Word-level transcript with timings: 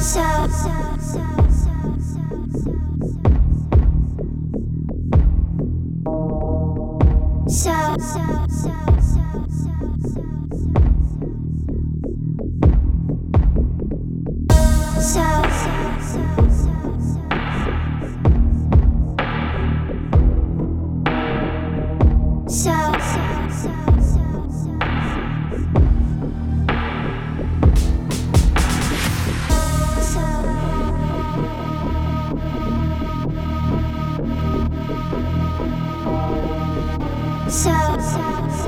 so 0.00 0.58
so, 37.48 37.96
so, 37.98 38.48
so. 38.62 38.67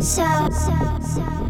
so, 0.00 0.48
so, 0.50 0.98
so. 1.02 1.49